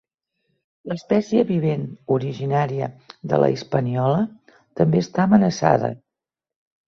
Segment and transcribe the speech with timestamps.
[0.91, 1.83] L'espècie vivent,
[2.15, 2.87] originària
[3.33, 4.23] de la Hispaniola,
[4.79, 5.93] també està amenaçada.